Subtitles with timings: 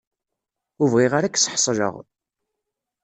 [0.81, 1.95] Ur bɣiɣ ara ad k-ssḥeṣleɣ.